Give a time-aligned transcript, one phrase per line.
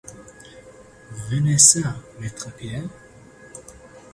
[1.29, 2.87] Venez çà, maître Pierre.